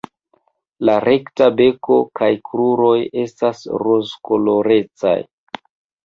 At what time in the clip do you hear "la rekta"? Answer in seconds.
0.87-1.49